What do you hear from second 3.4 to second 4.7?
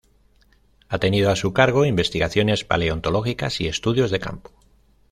y estudios de campo.